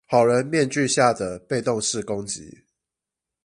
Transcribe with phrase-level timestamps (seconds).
[0.07, 2.63] 好人面具下的被動式攻擊